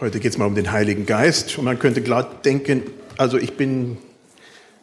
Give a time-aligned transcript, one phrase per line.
[0.00, 2.84] Heute geht es mal um den Heiligen Geist und man könnte klar denken,
[3.16, 3.96] also ich bin,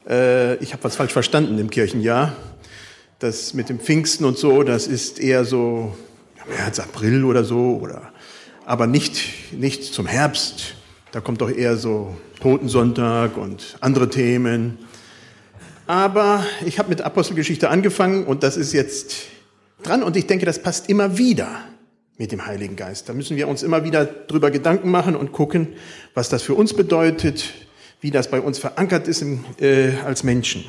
[0.10, 2.36] äh, ich habe was falsch verstanden im Kirchenjahr.
[3.20, 5.96] Das mit dem Pfingsten und so, das ist eher so
[6.50, 8.12] März, April oder so, oder,
[8.66, 10.76] aber nicht, nicht zum Herbst.
[11.14, 14.80] Da kommt doch eher so Totensonntag und andere Themen.
[15.88, 19.16] Aber ich habe mit Apostelgeschichte angefangen und das ist jetzt
[19.82, 21.62] dran und ich denke, das passt immer wieder
[22.18, 23.10] mit dem Heiligen Geist.
[23.10, 25.74] Da müssen wir uns immer wieder drüber Gedanken machen und gucken,
[26.14, 27.54] was das für uns bedeutet,
[28.02, 30.64] wie das bei uns verankert ist im, äh, als Menschen.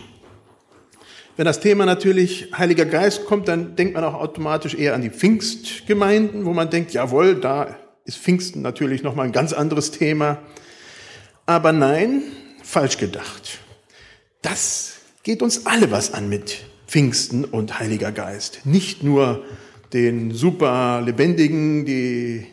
[1.37, 5.11] Wenn das Thema natürlich Heiliger Geist kommt, dann denkt man auch automatisch eher an die
[5.11, 10.39] Pfingstgemeinden, wo man denkt, jawohl, da ist Pfingsten natürlich nochmal ein ganz anderes Thema.
[11.45, 12.23] Aber nein,
[12.63, 13.59] falsch gedacht.
[14.41, 18.61] Das geht uns alle was an mit Pfingsten und Heiliger Geist.
[18.65, 19.45] Nicht nur
[19.93, 22.47] den super lebendigen, die,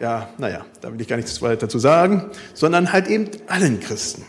[0.00, 4.24] ja, naja, da will ich gar nichts weiter dazu sagen, sondern halt eben allen Christen.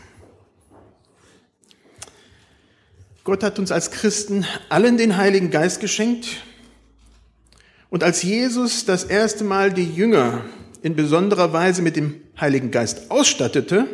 [3.24, 6.44] Gott hat uns als Christen allen den Heiligen Geist geschenkt.
[7.90, 10.46] Und als Jesus das erste Mal die Jünger
[10.82, 13.86] in besonderer Weise mit dem Heiligen Geist ausstattete,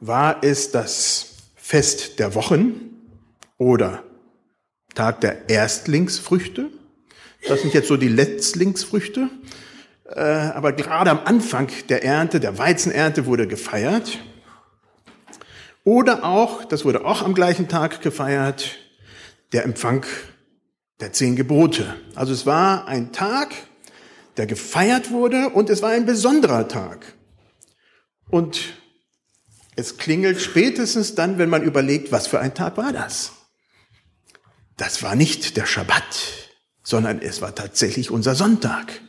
[0.00, 2.96] war es das Fest der Wochen
[3.58, 4.02] oder
[4.94, 6.70] Tag der Erstlingsfrüchte
[7.46, 9.30] das sind jetzt so die Letztlingsfrüchte.
[10.08, 14.18] Äh, aber gerade am Anfang der Ernte, der Weizenernte wurde gefeiert.
[15.84, 18.76] Oder auch, das wurde auch am gleichen Tag gefeiert,
[19.52, 20.04] der Empfang
[21.00, 21.94] der zehn Gebote.
[22.14, 23.54] Also es war ein Tag,
[24.36, 27.14] der gefeiert wurde und es war ein besonderer Tag.
[28.30, 28.60] Und
[29.76, 33.32] es klingelt spätestens dann, wenn man überlegt, was für ein Tag war das.
[34.76, 36.47] Das war nicht der Schabbat
[36.88, 39.02] sondern es war tatsächlich unser Sonntag,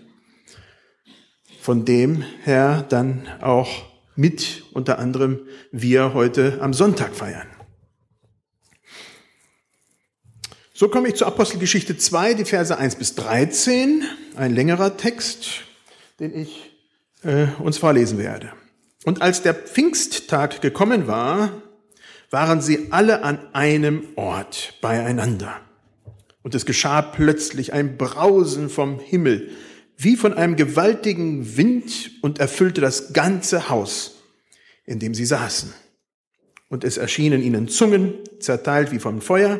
[1.62, 3.70] von dem her dann auch
[4.18, 7.48] mit unter anderem wir heute am Sonntag feiern.
[10.74, 14.04] So komme ich zur Apostelgeschichte 2, die Verse 1 bis 13,
[14.36, 15.62] ein längerer Text,
[16.20, 16.78] den ich
[17.24, 18.52] äh, uns vorlesen werde.
[19.06, 21.62] Und als der Pfingsttag gekommen war,
[22.30, 25.62] waren sie alle an einem Ort beieinander.
[26.42, 29.50] Und es geschah plötzlich ein Brausen vom Himmel,
[29.98, 34.24] wie von einem gewaltigen Wind und erfüllte das ganze Haus,
[34.86, 35.74] in dem sie saßen.
[36.70, 39.60] Und es erschienen ihnen Zungen, zerteilt wie vom Feuer,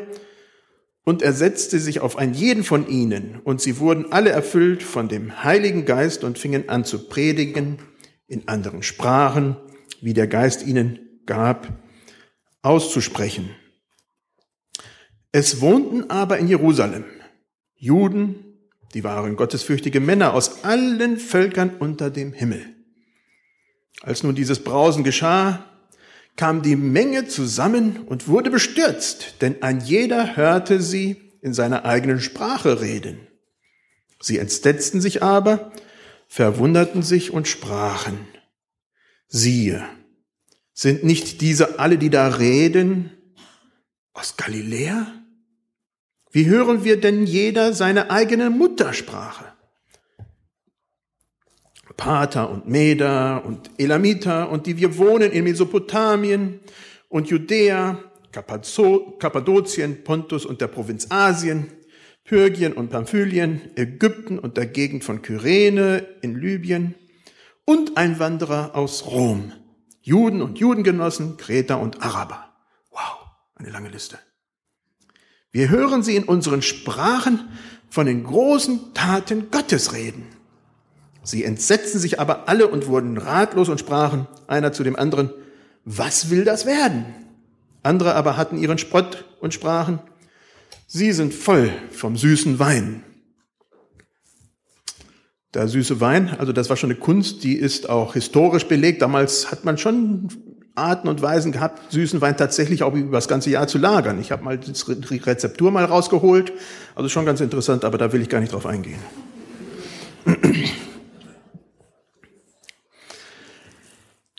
[1.04, 5.08] und er setzte sich auf einen jeden von ihnen, und sie wurden alle erfüllt von
[5.08, 7.78] dem Heiligen Geist und fingen an zu predigen
[8.26, 9.56] in anderen Sprachen,
[10.00, 11.68] wie der Geist ihnen gab,
[12.62, 13.50] auszusprechen.
[15.32, 17.04] Es wohnten aber in Jerusalem
[17.76, 18.44] Juden,
[18.94, 22.74] die waren gottesfürchtige Männer aus allen Völkern unter dem Himmel.
[24.02, 25.64] Als nun dieses Brausen geschah,
[26.36, 32.20] kam die Menge zusammen und wurde bestürzt, denn ein jeder hörte sie in seiner eigenen
[32.20, 33.26] Sprache reden.
[34.20, 35.72] Sie entsetzten sich aber,
[36.28, 38.18] verwunderten sich und sprachen,
[39.28, 39.84] siehe,
[40.72, 43.12] sind nicht diese alle, die da reden,
[44.12, 45.19] aus Galiläa?
[46.32, 49.46] Wie hören wir denn jeder seine eigene Muttersprache?
[51.96, 56.60] Pater und Meder und Elamiter und die wir wohnen in Mesopotamien
[57.08, 57.98] und Judäa,
[58.32, 61.66] Kappadokien, Pontus und der Provinz Asien,
[62.24, 66.94] Pyrgien und Pamphylien, Ägypten und der Gegend von Kyrene in Libyen
[67.66, 69.52] und Einwanderer aus Rom,
[70.00, 72.54] Juden und Judengenossen, Kreter und Araber.
[72.92, 73.26] Wow,
[73.56, 74.18] eine lange Liste.
[75.52, 77.48] Wir hören sie in unseren Sprachen
[77.88, 80.26] von den großen Taten Gottes reden.
[81.22, 85.30] Sie entsetzten sich aber alle und wurden ratlos und sprachen einer zu dem anderen,
[85.84, 87.06] was will das werden?
[87.82, 89.98] Andere aber hatten ihren Spott und sprachen,
[90.86, 93.02] sie sind voll vom süßen Wein.
[95.52, 99.02] Der süße Wein, also das war schon eine Kunst, die ist auch historisch belegt.
[99.02, 100.28] Damals hat man schon
[100.74, 104.20] Arten und Weisen gehabt, süßen Wein tatsächlich auch über das ganze Jahr zu lagern.
[104.20, 106.52] Ich habe mal die Rezeptur mal rausgeholt,
[106.94, 109.00] also schon ganz interessant, aber da will ich gar nicht drauf eingehen.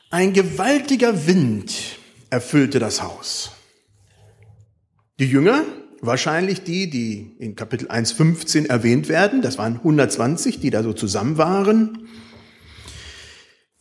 [0.10, 1.74] Ein gewaltiger Wind
[2.30, 3.52] erfüllte das Haus.
[5.20, 5.64] Die Jünger,
[6.02, 11.38] wahrscheinlich die, die in Kapitel 1.15 erwähnt werden, das waren 120, die da so zusammen
[11.38, 12.10] waren,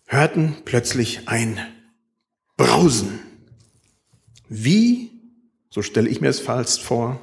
[0.06, 1.58] hörten plötzlich ein
[2.60, 3.20] Brausen.
[4.50, 5.12] Wie,
[5.70, 7.18] so stelle ich mir es fast vor,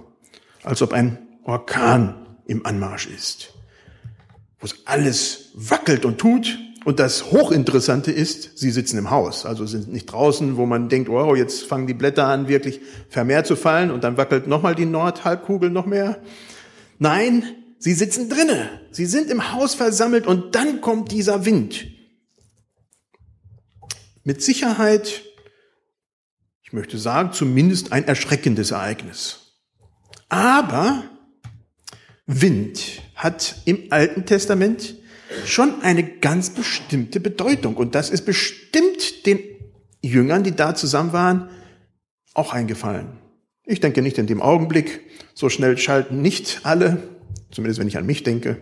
[0.63, 3.53] als ob ein Orkan im Anmarsch ist,
[4.59, 9.67] wo es alles wackelt und tut Und das Hochinteressante ist, sie sitzen im Haus, also
[9.67, 12.79] sind nicht draußen, wo man denkt, wow, jetzt fangen die Blätter an, wirklich
[13.09, 16.19] vermehrt zu fallen und dann wackelt nochmal die Nordhalbkugel noch mehr.
[16.97, 17.43] Nein,
[17.77, 18.69] sie sitzen drinnen.
[18.89, 21.85] Sie sind im Haus versammelt und dann kommt dieser Wind.
[24.23, 25.26] Mit Sicherheit,
[26.67, 29.53] ich möchte sagen, zumindest ein erschreckendes Ereignis.
[30.27, 31.05] Aber
[32.25, 34.95] Wind hat im Alten Testament
[35.45, 37.77] schon eine ganz bestimmte Bedeutung.
[37.77, 39.39] Und das ist bestimmt den
[40.01, 41.49] Jüngern, die da zusammen waren,
[42.33, 43.17] auch eingefallen.
[43.63, 44.99] Ich denke nicht in dem Augenblick,
[45.33, 47.01] so schnell schalten nicht alle,
[47.49, 48.57] zumindest wenn ich an mich denke,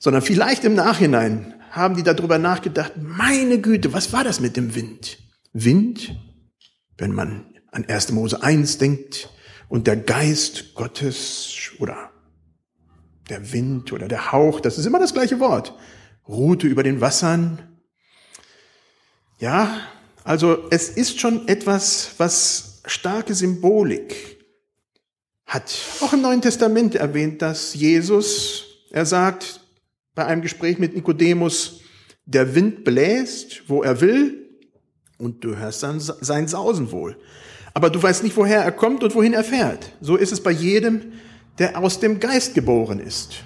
[0.00, 4.74] sondern vielleicht im Nachhinein haben die darüber nachgedacht, meine Güte, was war das mit dem
[4.74, 5.18] Wind?
[5.52, 6.16] Wind,
[6.98, 8.12] wenn man an 1.
[8.12, 9.30] Mose 1 denkt
[9.68, 12.10] und der Geist Gottes oder
[13.28, 15.74] der Wind oder der Hauch, das ist immer das gleiche Wort.
[16.28, 17.80] Ruhte über den Wassern.
[19.38, 19.80] Ja,
[20.22, 24.38] also es ist schon etwas, was starke Symbolik
[25.46, 25.74] hat.
[26.00, 28.64] Auch im Neuen Testament erwähnt das Jesus.
[28.90, 29.60] Er sagt
[30.14, 31.80] bei einem Gespräch mit Nikodemus,
[32.24, 34.43] der Wind bläst, wo er will,
[35.24, 37.16] und du hörst dann sein Sausen wohl.
[37.72, 39.92] Aber du weißt nicht, woher er kommt und wohin er fährt.
[40.00, 41.12] So ist es bei jedem,
[41.58, 43.44] der aus dem Geist geboren ist.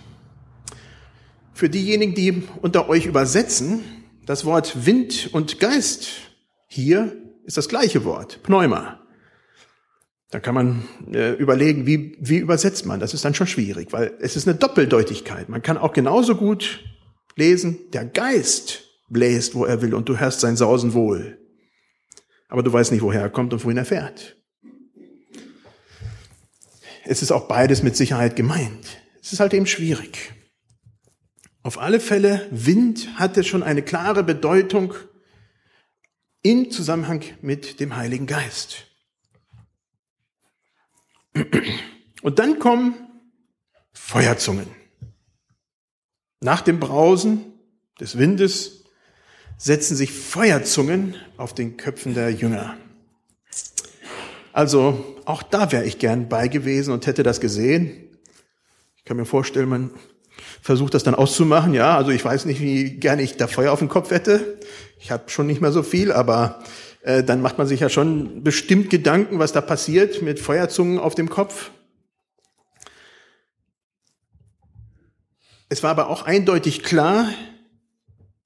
[1.55, 3.83] Für diejenigen, die unter euch übersetzen,
[4.27, 6.09] das Wort Wind und Geist
[6.67, 9.01] hier ist das gleiche Wort, Pneuma.
[10.31, 13.01] Da kann man äh, überlegen, wie, wie übersetzt man.
[13.01, 15.49] Das ist dann schon schwierig, weil es ist eine Doppeldeutigkeit.
[15.49, 16.85] Man kann auch genauso gut
[17.37, 21.38] lesen, der Geist bläst, wo er will, und du hörst sein Sausen wohl.
[22.49, 24.39] Aber du weißt nicht, woher er kommt und wohin er fährt
[27.09, 29.01] es ist auch beides mit Sicherheit gemeint.
[29.23, 30.35] Es ist halt eben schwierig.
[31.63, 34.93] Auf alle Fälle, Wind hatte schon eine klare Bedeutung
[36.43, 38.87] in Zusammenhang mit dem Heiligen Geist.
[42.23, 42.95] Und dann kommen
[43.93, 44.67] Feuerzungen.
[46.41, 47.55] Nach dem Brausen
[47.99, 48.78] des Windes
[49.59, 52.77] setzen sich Feuerzungen auf den Köpfen der Jünger.
[54.53, 58.09] Also auch da wäre ich gern bei gewesen und hätte das gesehen.
[58.97, 59.91] Ich kann mir vorstellen, man
[60.63, 61.75] versucht das dann auszumachen.
[61.75, 64.59] Ja, also ich weiß nicht, wie gerne ich da Feuer auf den Kopf hätte.
[65.01, 66.63] Ich habe schon nicht mehr so viel, aber
[67.03, 71.15] äh, dann macht man sich ja schon bestimmt Gedanken, was da passiert mit Feuerzungen auf
[71.15, 71.71] dem Kopf.
[75.69, 77.29] Es war aber auch eindeutig klar,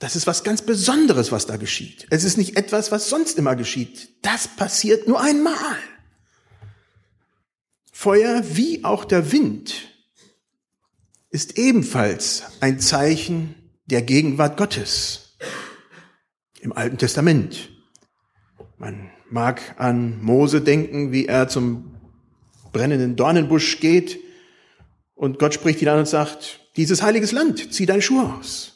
[0.02, 2.08] das ist was ganz Besonderes, was da geschieht.
[2.10, 4.08] Es ist nicht etwas, was sonst immer geschieht.
[4.22, 5.54] Das passiert nur einmal.
[7.92, 9.74] Feuer wie auch der Wind
[11.30, 13.54] ist ebenfalls ein Zeichen
[13.86, 15.36] der Gegenwart Gottes
[16.60, 17.70] im Alten Testament.
[18.78, 21.94] Man mag an Mose denken, wie er zum
[22.72, 24.18] brennenden Dornenbusch geht
[25.14, 28.71] und Gott spricht ihn an und sagt, dieses heiliges Land, zieh deine Schuhe aus.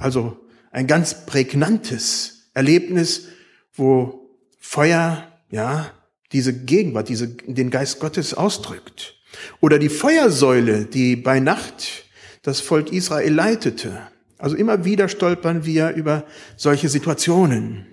[0.00, 0.36] Also
[0.70, 3.28] ein ganz prägnantes Erlebnis,
[3.72, 5.90] wo Feuer, ja,
[6.32, 9.14] diese Gegenwart, diese, den Geist Gottes ausdrückt.
[9.60, 12.04] Oder die Feuersäule, die bei Nacht
[12.42, 14.00] das Volk Israel leitete.
[14.38, 16.24] Also immer wieder stolpern wir über
[16.56, 17.86] solche Situationen.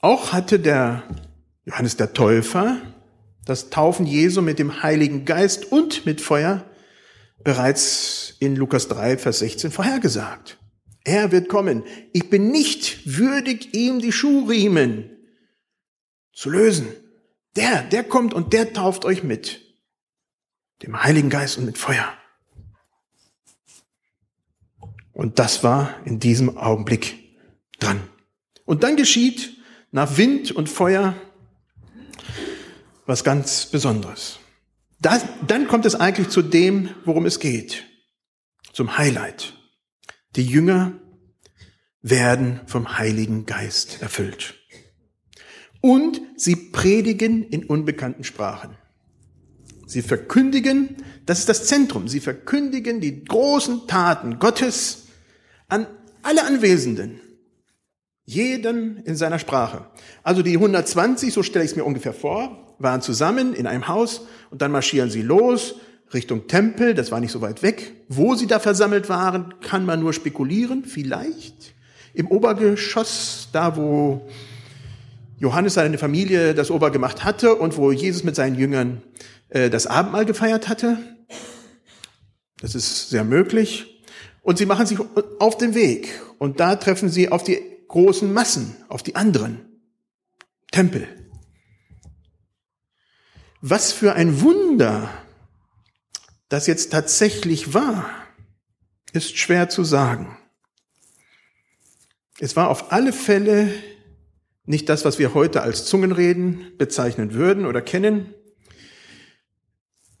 [0.00, 1.02] Auch hatte der
[1.64, 2.76] Johannes der Täufer
[3.44, 6.64] das Taufen Jesu mit dem Heiligen Geist und mit Feuer
[7.44, 10.58] bereits in Lukas 3, Vers 16 vorhergesagt.
[11.04, 11.84] Er wird kommen.
[12.12, 15.10] Ich bin nicht würdig, ihm die Schuhriemen
[16.32, 16.88] zu lösen.
[17.56, 19.60] Der, der kommt und der tauft euch mit
[20.82, 22.12] dem Heiligen Geist und mit Feuer.
[25.12, 27.18] Und das war in diesem Augenblick
[27.78, 28.00] dran.
[28.64, 29.56] Und dann geschieht
[29.90, 31.14] nach Wind und Feuer
[33.06, 34.38] was ganz Besonderes.
[35.00, 37.84] Das, dann kommt es eigentlich zu dem, worum es geht,
[38.72, 39.54] zum Highlight.
[40.36, 40.92] Die Jünger
[42.02, 44.54] werden vom Heiligen Geist erfüllt
[45.80, 48.76] und sie predigen in unbekannten Sprachen.
[49.86, 55.08] Sie verkündigen, das ist das Zentrum, sie verkündigen die großen Taten Gottes
[55.68, 55.86] an
[56.22, 57.20] alle Anwesenden,
[58.24, 59.90] jedem in seiner Sprache.
[60.22, 64.26] Also die 120, so stelle ich es mir ungefähr vor, waren zusammen in einem Haus
[64.50, 65.76] und dann marschieren sie los
[66.12, 67.92] Richtung Tempel, das war nicht so weit weg.
[68.08, 71.74] Wo sie da versammelt waren, kann man nur spekulieren, vielleicht
[72.14, 74.28] im Obergeschoss, da wo
[75.38, 79.02] Johannes seine Familie das Obergemacht hatte und wo Jesus mit seinen Jüngern
[79.50, 80.98] äh, das Abendmahl gefeiert hatte.
[82.60, 84.02] Das ist sehr möglich.
[84.42, 84.98] Und sie machen sich
[85.38, 86.08] auf den Weg.
[86.38, 89.60] Und da treffen sie auf die großen Massen, auf die anderen.
[90.72, 91.06] Tempel.
[93.60, 95.10] Was für ein Wunder
[96.48, 98.10] das jetzt tatsächlich war,
[99.12, 100.36] ist schwer zu sagen.
[102.38, 103.72] Es war auf alle Fälle
[104.64, 108.34] nicht das, was wir heute als Zungenreden bezeichnen würden oder kennen.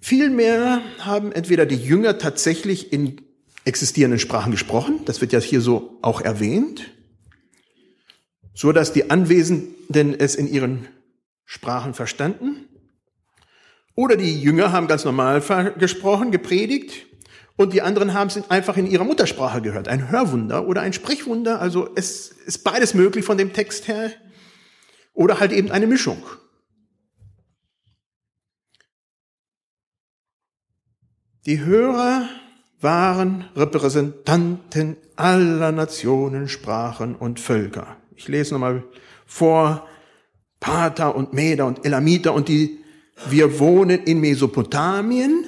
[0.00, 3.20] Vielmehr haben entweder die Jünger tatsächlich in
[3.64, 6.90] existierenden Sprachen gesprochen, das wird ja hier so auch erwähnt,
[8.54, 10.88] so dass die Anwesenden es in ihren
[11.44, 12.69] Sprachen verstanden.
[14.00, 15.42] Oder die Jünger haben ganz normal
[15.76, 17.04] gesprochen, gepredigt,
[17.56, 19.88] und die anderen haben es einfach in ihrer Muttersprache gehört.
[19.88, 21.60] Ein Hörwunder oder ein Sprechwunder.
[21.60, 24.10] Also es ist beides möglich von dem Text her.
[25.12, 26.22] Oder halt eben eine Mischung.
[31.44, 32.26] Die Hörer
[32.80, 37.98] waren Repräsentanten aller Nationen, Sprachen und Völker.
[38.16, 38.82] Ich lese nochmal
[39.26, 39.86] vor.
[40.60, 42.79] Pater und Meder und Elamiter und die,
[43.28, 45.44] wir wohnen in Mesopotamien.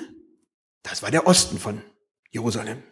[0.82, 1.82] Das war der Osten von
[2.30, 2.82] Jerusalem.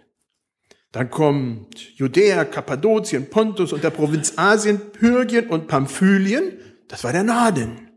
[0.93, 6.59] Dann kommt Judäa, Kappadokien, Pontus und der Provinz Asien, Pyrgien und Pamphylien.
[6.89, 7.91] Das war der Norden.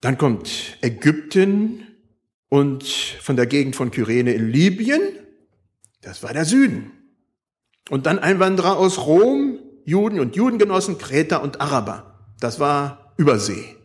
[0.00, 1.86] Dann kommt Ägypten
[2.48, 5.00] und von der Gegend von Kyrene in Libyen.
[6.00, 6.92] Das war der Süden.
[7.90, 12.34] Und dann Einwanderer aus Rom, Juden und Judengenossen, Kreter und Araber.
[12.40, 13.79] Das war Übersee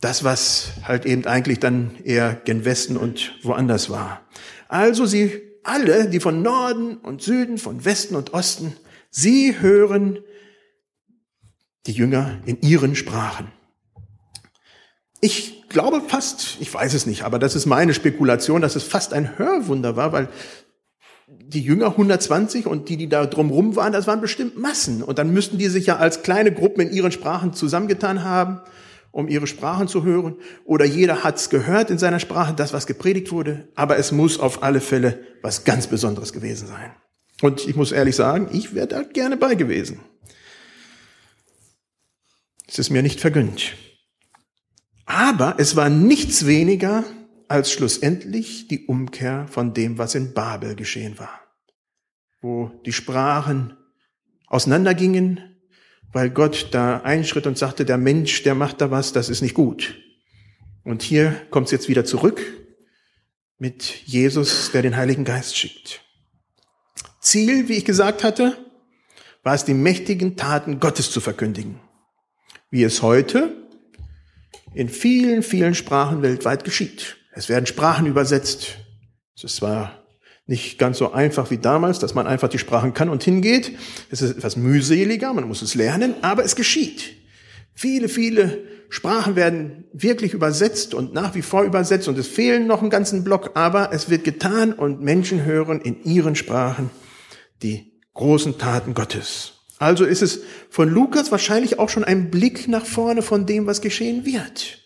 [0.00, 4.22] das, was halt eben eigentlich dann eher gen Westen und woanders war.
[4.68, 8.76] Also sie alle, die von Norden und Süden, von Westen und Osten,
[9.10, 10.20] sie hören
[11.86, 13.48] die Jünger in ihren Sprachen.
[15.20, 19.12] Ich glaube fast, ich weiß es nicht, aber das ist meine Spekulation, dass es fast
[19.12, 20.28] ein Hörwunder war, weil
[21.28, 25.02] die Jünger 120 und die, die da drumrum waren, das waren bestimmt Massen.
[25.02, 28.60] Und dann müssten die sich ja als kleine Gruppen in ihren Sprachen zusammengetan haben
[29.12, 33.32] um ihre Sprachen zu hören, oder jeder hat's gehört in seiner Sprache, das, was gepredigt
[33.32, 36.92] wurde, aber es muss auf alle Fälle was ganz Besonderes gewesen sein.
[37.42, 40.00] Und ich muss ehrlich sagen, ich wäre da gerne bei gewesen.
[42.68, 43.74] Es ist mir nicht vergönnt.
[45.06, 47.04] Aber es war nichts weniger
[47.48, 51.40] als schlussendlich die Umkehr von dem, was in Babel geschehen war,
[52.40, 53.76] wo die Sprachen
[54.46, 55.49] auseinandergingen,
[56.12, 59.54] weil Gott da einschritt und sagte, der Mensch, der macht da was, das ist nicht
[59.54, 59.96] gut.
[60.84, 62.42] Und hier kommt es jetzt wieder zurück
[63.58, 66.00] mit Jesus, der den Heiligen Geist schickt.
[67.20, 68.56] Ziel, wie ich gesagt hatte,
[69.42, 71.78] war es, die mächtigen Taten Gottes zu verkündigen.
[72.70, 73.56] Wie es heute
[74.74, 77.16] in vielen, vielen Sprachen weltweit geschieht.
[77.32, 78.78] Es werden Sprachen übersetzt.
[79.36, 79.99] Es ist zwar
[80.50, 83.70] nicht ganz so einfach wie damals, dass man einfach die Sprachen kann und hingeht.
[84.10, 87.14] Es ist etwas mühseliger, man muss es lernen, aber es geschieht.
[87.72, 92.80] Viele, viele Sprachen werden wirklich übersetzt und nach wie vor übersetzt und es fehlen noch
[92.80, 96.90] einen ganzen Block, aber es wird getan und Menschen hören in ihren Sprachen
[97.62, 99.52] die großen Taten Gottes.
[99.78, 103.80] Also ist es von Lukas wahrscheinlich auch schon ein Blick nach vorne von dem, was
[103.80, 104.79] geschehen wird.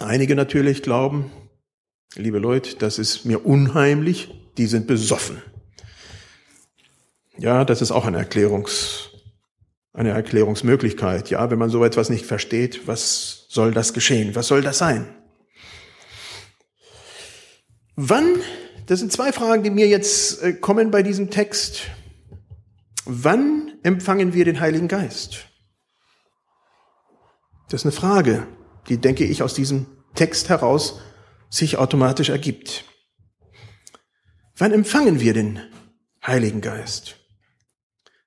[0.00, 1.32] Einige natürlich glauben,
[2.14, 5.42] liebe Leute, das ist mir unheimlich, die sind besoffen.
[7.36, 9.10] Ja, das ist auch eine Erklärungs,
[9.92, 11.30] eine Erklärungsmöglichkeit.
[11.30, 14.36] Ja, wenn man so etwas nicht versteht, was soll das geschehen?
[14.36, 15.08] Was soll das sein?
[17.96, 18.36] Wann,
[18.86, 21.82] das sind zwei Fragen, die mir jetzt äh, kommen bei diesem Text.
[23.04, 25.46] Wann empfangen wir den Heiligen Geist?
[27.68, 28.46] Das ist eine Frage
[28.88, 31.00] die, denke ich, aus diesem Text heraus
[31.50, 32.84] sich automatisch ergibt.
[34.56, 35.60] Wann empfangen wir den
[36.26, 37.16] Heiligen Geist?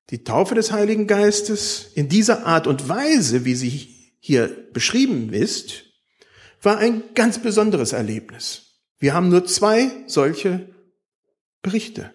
[0.10, 5.86] Die Taufe des Heiligen Geistes in dieser Art und Weise, wie sie hier beschrieben ist,
[6.62, 8.82] war ein ganz besonderes Erlebnis.
[9.00, 10.70] Wir haben nur zwei solche
[11.62, 12.14] Berichte.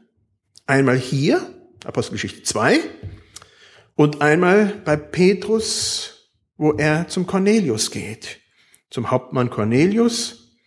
[0.67, 2.81] Einmal hier, Apostelgeschichte 2,
[3.95, 6.16] und einmal bei Petrus
[6.57, 8.41] wo er zum Cornelius geht,
[8.91, 10.59] zum Hauptmann Cornelius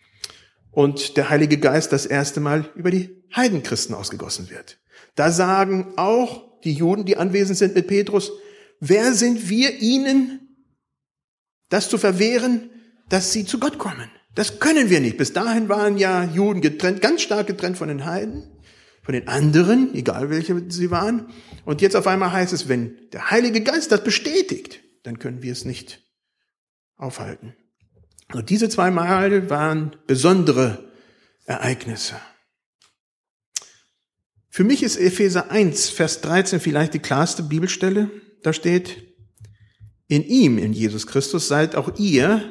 [0.70, 4.78] und der Heilige Geist das erste Mal über die Heidenchristen ausgegossen wird.
[5.14, 8.32] Da sagen auch die Juden, die anwesend sind mit Petrus,
[8.80, 10.56] wer sind wir ihnen,
[11.68, 12.70] das zu verwehren,
[13.08, 14.10] dass sie zu Gott kommen?
[14.34, 15.16] Das können wir nicht.
[15.16, 18.48] Bis dahin waren ja Juden getrennt, ganz stark getrennt von den Heiden,
[19.02, 21.28] von den anderen, egal welche sie waren.
[21.64, 25.52] Und jetzt auf einmal heißt es, wenn der Heilige Geist das bestätigt, dann können wir
[25.52, 26.02] es nicht
[26.96, 27.54] aufhalten.
[28.28, 30.90] Also diese zwei Male waren besondere
[31.44, 32.16] Ereignisse.
[34.48, 38.10] Für mich ist Epheser 1, Vers 13 vielleicht die klarste Bibelstelle.
[38.42, 39.14] Da steht,
[40.08, 42.50] in ihm, in Jesus Christus, seid auch ihr,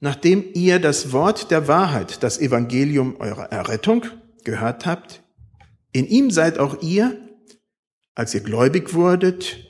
[0.00, 4.06] nachdem ihr das Wort der Wahrheit, das Evangelium eurer Errettung
[4.44, 5.22] gehört habt,
[5.92, 7.16] in ihm seid auch ihr,
[8.14, 9.67] als ihr gläubig wurdet,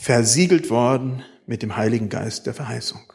[0.00, 3.12] versiegelt worden mit dem Heiligen Geist der Verheißung.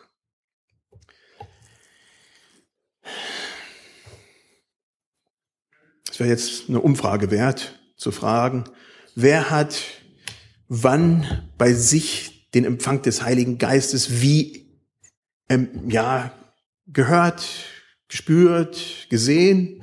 [6.12, 8.66] Es wäre jetzt eine Umfrage wert, zu fragen,
[9.16, 9.82] wer hat
[10.68, 14.82] wann bei sich den Empfang des Heiligen Geistes wie
[15.50, 16.34] ähm, ja
[16.88, 17.46] gehört,
[18.10, 19.82] gespürt, gesehen.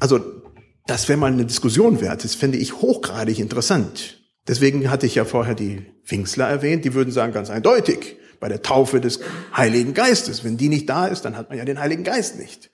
[0.00, 0.42] Also
[0.86, 2.24] das wäre mal eine Diskussion wert.
[2.24, 4.23] Das fände ich hochgradig interessant.
[4.46, 6.84] Deswegen hatte ich ja vorher die Pfingstler erwähnt.
[6.84, 9.20] Die würden sagen ganz eindeutig, bei der Taufe des
[9.56, 10.44] Heiligen Geistes.
[10.44, 12.70] Wenn die nicht da ist, dann hat man ja den Heiligen Geist nicht.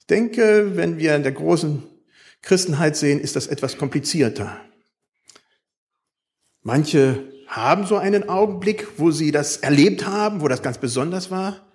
[0.00, 1.84] Ich denke, wenn wir in der großen
[2.42, 4.60] Christenheit sehen, ist das etwas komplizierter.
[6.62, 11.66] Manche haben so einen Augenblick, wo sie das erlebt haben, wo das ganz besonders war.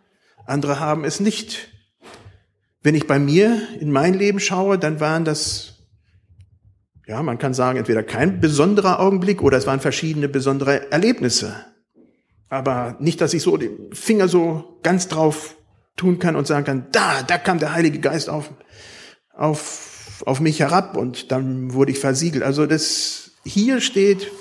[0.45, 1.69] Andere haben es nicht.
[2.81, 5.72] Wenn ich bei mir in mein Leben schaue, dann waren das,
[7.05, 11.65] ja, man kann sagen, entweder kein besonderer Augenblick oder es waren verschiedene besondere Erlebnisse.
[12.49, 15.57] Aber nicht, dass ich so den Finger so ganz drauf
[15.95, 18.51] tun kann und sagen kann, da, da kam der Heilige Geist auf,
[19.33, 22.43] auf, auf mich herab und dann wurde ich versiegelt.
[22.43, 24.31] Also das, hier steht,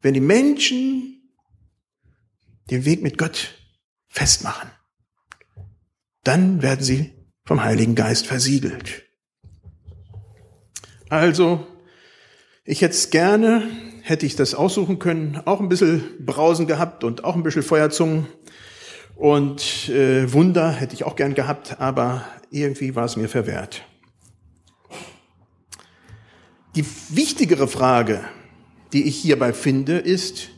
[0.00, 1.22] wenn die Menschen
[2.70, 3.54] den Weg mit Gott
[4.08, 4.70] festmachen,
[6.22, 7.12] dann werden sie
[7.44, 9.02] vom Heiligen Geist versiegelt.
[11.10, 11.66] Also,
[12.64, 13.62] ich hätte es gerne,
[14.02, 18.26] hätte ich das aussuchen können, auch ein bisschen Brausen gehabt und auch ein bisschen Feuerzungen
[19.16, 23.84] und äh, Wunder hätte ich auch gern gehabt, aber irgendwie war es mir verwehrt.
[26.74, 28.24] Die wichtigere Frage,
[28.92, 30.48] die ich hierbei finde, ist,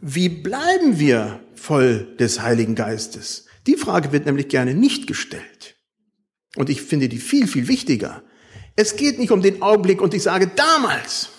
[0.00, 3.46] wie bleiben wir voll des Heiligen Geistes?
[3.66, 5.76] Die Frage wird nämlich gerne nicht gestellt.
[6.54, 8.22] Und ich finde die viel, viel wichtiger.
[8.76, 11.30] Es geht nicht um den Augenblick und ich sage damals.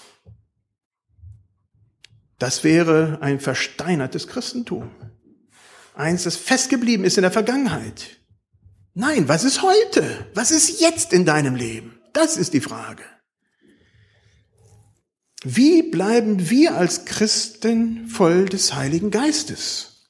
[2.40, 4.92] Das wäre ein versteinertes Christentum.
[5.96, 8.20] Eins, das festgeblieben ist in der Vergangenheit.
[8.94, 10.28] Nein, was ist heute?
[10.34, 12.00] Was ist jetzt in deinem Leben?
[12.14, 13.04] Das ist die Frage.
[15.44, 20.10] Wie bleiben wir als Christen voll des Heiligen Geistes?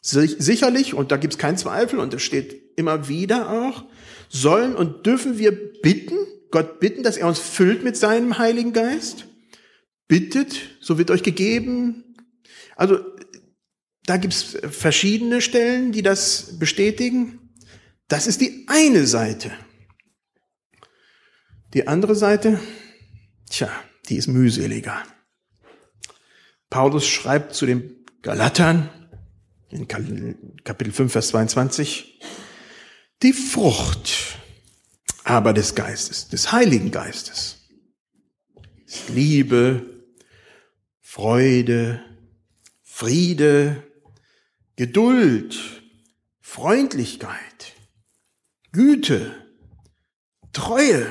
[0.00, 3.84] Sicherlich, und da gibt es keinen Zweifel, und es steht immer wieder auch,
[4.28, 6.16] sollen und dürfen wir bitten,
[6.50, 9.27] Gott bitten, dass er uns füllt mit seinem Heiligen Geist?
[10.08, 12.16] Bittet, so wird euch gegeben.
[12.76, 12.98] Also
[14.04, 17.50] da gibt's verschiedene Stellen, die das bestätigen.
[18.08, 19.52] Das ist die eine Seite.
[21.74, 22.58] Die andere Seite,
[23.50, 23.70] tja,
[24.08, 25.02] die ist mühseliger.
[26.70, 28.88] Paulus schreibt zu den Galatern
[29.68, 29.86] in
[30.64, 32.18] Kapitel 5, Vers 22,
[33.22, 34.38] die Frucht
[35.24, 37.68] aber des Geistes, des Heiligen Geistes,
[38.86, 39.97] ist Liebe,
[41.10, 42.04] Freude,
[42.82, 43.82] Friede,
[44.76, 45.82] Geduld,
[46.42, 47.72] Freundlichkeit,
[48.72, 49.34] Güte,
[50.52, 51.06] Treue,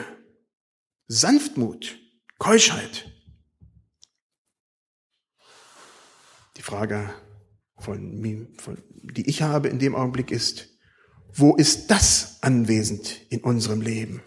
[1.08, 1.98] Sanftmut,
[2.38, 3.12] Keuschheit.
[6.58, 7.12] Die Frage,
[7.80, 10.78] von, von, die ich habe in dem Augenblick ist,
[11.34, 14.22] wo ist das anwesend in unserem Leben?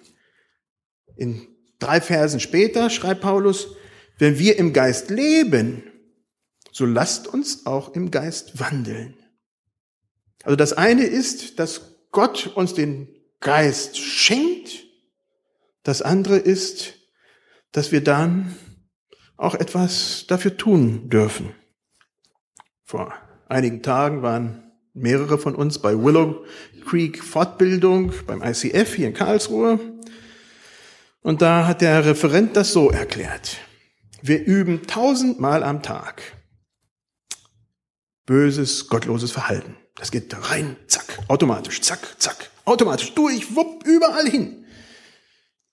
[1.14, 1.46] In
[1.78, 3.76] drei Versen später schreibt Paulus,
[4.20, 5.82] wenn wir im Geist leben,
[6.72, 9.16] so lasst uns auch im Geist wandeln.
[10.42, 13.08] Also das eine ist, dass Gott uns den
[13.40, 14.84] Geist schenkt.
[15.82, 16.94] Das andere ist,
[17.72, 18.54] dass wir dann
[19.36, 21.54] auch etwas dafür tun dürfen.
[22.84, 23.14] Vor
[23.48, 26.44] einigen Tagen waren mehrere von uns bei Willow
[26.86, 29.78] Creek Fortbildung beim ICF hier in Karlsruhe.
[31.22, 33.58] Und da hat der Referent das so erklärt.
[34.22, 36.22] Wir üben tausendmal am Tag
[38.26, 39.76] böses, gottloses Verhalten.
[39.96, 44.64] Das geht rein, zack, automatisch, zack, zack, automatisch, durch, wupp, überall hin.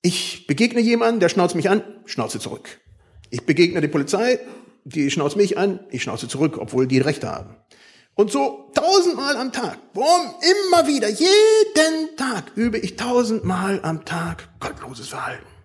[0.01, 2.79] Ich begegne jemanden, der schnauzt mich an, schnauze zurück.
[3.29, 4.39] Ich begegne die Polizei,
[4.86, 7.57] die schnauzt mich an, ich schnauze zurück, obwohl die Rechte haben.
[8.15, 14.49] Und so tausendmal am Tag, boom, immer wieder, jeden Tag übe ich tausendmal am Tag
[14.60, 15.56] gottloses Verhalten.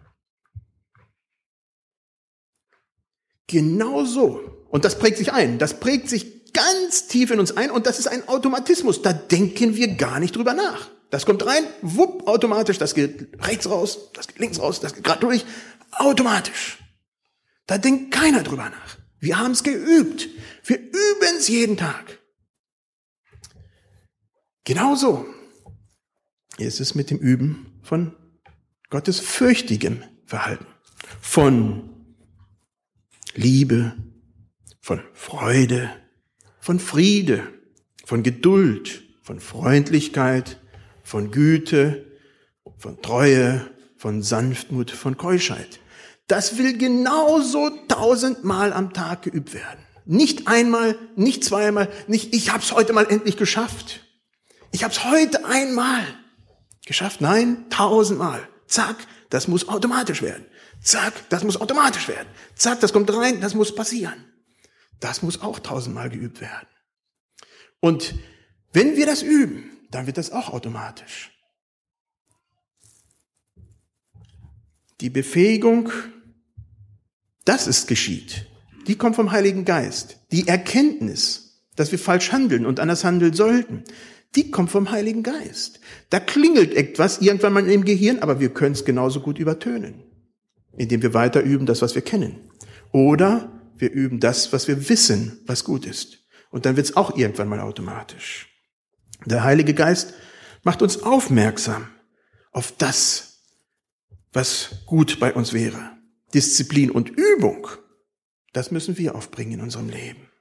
[3.52, 4.40] Genau so.
[4.70, 5.58] Und das prägt sich ein.
[5.58, 9.02] Das prägt sich ganz tief in uns ein und das ist ein Automatismus.
[9.02, 10.88] Da denken wir gar nicht drüber nach.
[11.10, 15.04] Das kommt rein, wupp, automatisch, das geht rechts raus, das geht links raus, das geht
[15.04, 15.44] gerade durch,
[15.90, 16.78] automatisch.
[17.66, 18.96] Da denkt keiner drüber nach.
[19.20, 20.30] Wir haben es geübt.
[20.64, 22.18] Wir üben es jeden Tag.
[24.64, 25.26] Genauso
[26.56, 28.16] ist es mit dem Üben von
[28.88, 30.66] Gottes fürchtigem Verhalten,
[31.20, 31.91] von
[33.34, 33.94] Liebe,
[34.80, 35.90] von Freude,
[36.60, 37.42] von Friede,
[38.04, 40.58] von Geduld, von Freundlichkeit,
[41.02, 42.06] von Güte,
[42.78, 45.80] von Treue, von Sanftmut, von Keuschheit.
[46.26, 49.80] Das will genauso tausendmal am Tag geübt werden.
[50.04, 54.00] Nicht einmal, nicht zweimal, nicht ich hab's heute mal endlich geschafft.
[54.72, 56.02] Ich hab's heute einmal
[56.86, 57.20] geschafft.
[57.20, 58.48] Nein, tausendmal.
[58.66, 58.96] Zack,
[59.32, 60.44] das muss automatisch werden.
[60.82, 62.28] Zack, das muss automatisch werden.
[62.54, 64.26] Zack, das kommt rein, das muss passieren.
[65.00, 66.68] Das muss auch tausendmal geübt werden.
[67.80, 68.14] Und
[68.74, 71.30] wenn wir das üben, dann wird das auch automatisch.
[75.00, 75.90] Die Befähigung,
[77.46, 78.46] dass es geschieht,
[78.86, 80.18] die kommt vom Heiligen Geist.
[80.30, 81.41] Die Erkenntnis,
[81.76, 83.84] dass wir falsch handeln und anders handeln sollten,
[84.34, 85.80] die kommt vom Heiligen Geist.
[86.10, 90.04] Da klingelt etwas irgendwann mal im Gehirn, aber wir können es genauso gut übertönen,
[90.76, 92.50] indem wir weiter üben das, was wir kennen.
[92.92, 96.18] Oder wir üben das, was wir wissen, was gut ist.
[96.50, 98.48] Und dann wird es auch irgendwann mal automatisch.
[99.24, 100.14] Der Heilige Geist
[100.62, 101.88] macht uns aufmerksam
[102.52, 103.40] auf das,
[104.32, 105.96] was gut bei uns wäre.
[106.34, 107.68] Disziplin und Übung,
[108.52, 110.31] das müssen wir aufbringen in unserem Leben.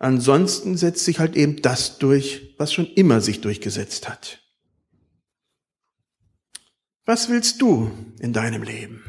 [0.00, 4.42] Ansonsten setzt sich halt eben das durch, was schon immer sich durchgesetzt hat.
[7.04, 9.04] Was willst du in deinem Leben?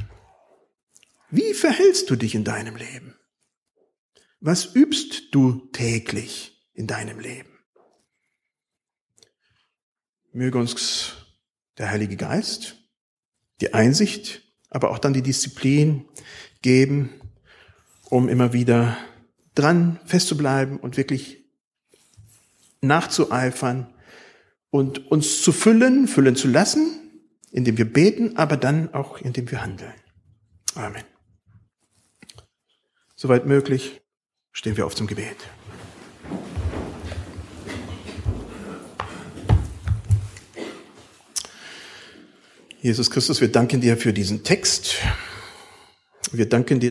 [1.30, 3.16] Wie verhältst du dich in deinem Leben?
[4.42, 7.58] Was übst du täglich in deinem Leben?
[10.34, 11.14] Möge uns
[11.78, 12.76] der Heilige Geist
[13.62, 16.06] die Einsicht, aber auch dann die Disziplin
[16.62, 17.14] geben,
[18.10, 18.98] um immer wieder
[19.56, 21.46] dran festzubleiben und wirklich
[22.82, 23.94] nachzueifern
[24.70, 27.00] und uns zu füllen, füllen zu lassen,
[27.52, 29.94] indem wir beten, aber dann auch indem wir handeln.
[30.76, 31.04] Amen.
[33.16, 34.02] Soweit möglich
[34.52, 35.38] stehen wir auf zum Gebet.
[42.82, 44.96] Jesus Christus, wir danken dir für diesen Text.
[46.32, 46.80] Wir danken dir,